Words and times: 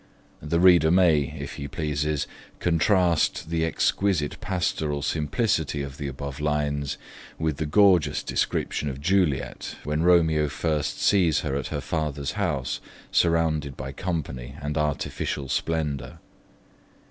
The 0.41 0.59
reader 0.59 0.89
may, 0.89 1.35
if 1.37 1.57
he 1.57 1.67
pleases, 1.67 2.25
contrast 2.57 3.51
the 3.51 3.63
exquisite 3.63 4.39
pastoral 4.41 5.03
simplicity 5.03 5.83
of 5.83 5.99
the 5.99 6.07
above 6.07 6.39
lines 6.39 6.97
with 7.37 7.57
the 7.57 7.67
gorgeous 7.67 8.23
description 8.23 8.89
of 8.89 8.99
Juliet 8.99 9.75
when 9.83 10.01
Romeo 10.01 10.47
first 10.49 10.99
sees 10.99 11.41
her 11.41 11.55
at 11.55 11.67
her 11.67 11.81
father's 11.81 12.31
house, 12.31 12.81
surrounded 13.11 13.77
by 13.77 13.91
company 13.91 14.55
and 14.59 14.75
artificial 14.75 15.47
splendour. 15.47 16.17